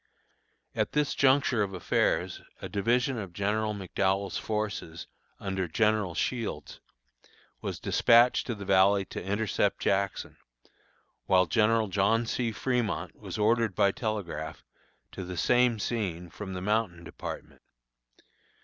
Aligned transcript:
At 0.73 0.93
this 0.93 1.13
juncture 1.13 1.61
of 1.61 1.75
affairs, 1.75 2.41
a 2.59 2.67
division 2.67 3.19
of 3.19 3.33
General 3.33 3.75
McDowell's 3.75 4.35
forces, 4.39 5.05
under 5.39 5.67
General 5.67 6.15
Shields, 6.15 6.79
was 7.61 7.79
dispatched 7.79 8.47
to 8.47 8.55
the 8.55 8.65
valley 8.65 9.05
to 9.05 9.23
intercept 9.23 9.77
Jackson, 9.77 10.37
while 11.27 11.45
General 11.45 11.87
John 11.87 12.25
C. 12.25 12.51
Fremont 12.51 13.15
was 13.15 13.37
ordered 13.37 13.75
by 13.75 13.91
telegraph 13.91 14.63
to 15.11 15.23
the 15.23 15.37
same 15.37 15.77
scene 15.77 16.31
from 16.31 16.53
the 16.53 16.61
Mountain 16.63 17.03
Department. 17.03 17.61